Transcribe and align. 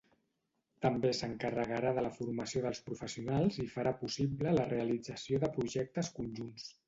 També 0.85 1.11
s'encarregarà 1.17 1.91
de 1.97 2.03
la 2.05 2.11
formació 2.15 2.63
dels 2.63 2.81
professionals 2.87 3.61
i 3.63 3.67
farà 3.75 3.93
possible 4.01 4.57
la 4.61 4.67
realització 4.73 5.43
de 5.45 5.53
projectes 5.59 6.11
conjunts. 6.19 6.67